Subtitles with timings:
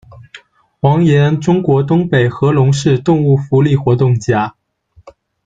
[0.79, 4.55] 王岩，中国东北和龙市动物福利活动家。